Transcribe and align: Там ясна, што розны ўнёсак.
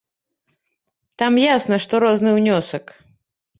Там 1.23 1.33
ясна, 1.43 1.75
што 1.85 2.01
розны 2.07 2.35
ўнёсак. 2.39 2.85